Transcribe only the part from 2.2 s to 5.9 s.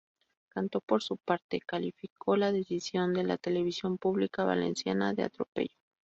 la decisión de la televisión pública valenciana de "atropello".